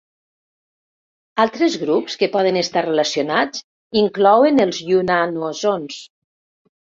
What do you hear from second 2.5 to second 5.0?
estar relacionats inclouen els